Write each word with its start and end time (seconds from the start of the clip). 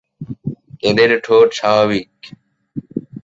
এদের 0.83 1.11
ঠোঁট 1.23 1.47
স্বাভাবিক। 1.53 2.09